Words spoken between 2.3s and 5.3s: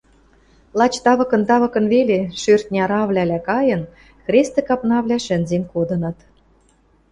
шӧртньӹ аравлӓла кайын, хрестӹ капнавлӓ